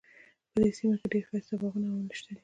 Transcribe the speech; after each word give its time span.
په 0.51 0.57
دې 0.63 0.71
سیمه 0.77 0.95
کې 0.99 1.07
ډیر 1.11 1.23
ښایسته 1.29 1.55
باغونه 1.61 1.87
او 1.89 1.97
ونې 1.99 2.13
شته 2.19 2.31
دي 2.35 2.39